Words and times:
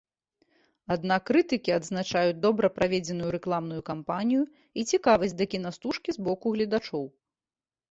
Аднак 0.93 1.21
крытыкі 1.29 1.75
адзначаюць 1.79 2.39
добра 2.45 2.67
праведзеную 2.79 3.29
рэкламную 3.37 3.79
кампанію 3.91 4.43
і 4.79 4.89
цікавасць 4.95 5.37
да 5.45 5.51
кінастужкі 5.55 6.09
з 6.19 6.27
боку 6.31 6.45
гледачоў. 6.59 7.09